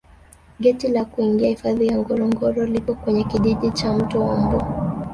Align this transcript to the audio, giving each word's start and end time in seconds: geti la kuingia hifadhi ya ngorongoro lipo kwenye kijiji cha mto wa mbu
geti 0.59 0.87
la 0.87 1.05
kuingia 1.05 1.49
hifadhi 1.49 1.87
ya 1.87 1.97
ngorongoro 1.97 2.65
lipo 2.65 2.93
kwenye 2.95 3.23
kijiji 3.23 3.71
cha 3.71 3.93
mto 3.93 4.19
wa 4.25 4.37
mbu 4.39 4.61